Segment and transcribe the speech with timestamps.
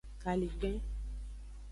[0.23, 0.75] Kaligben.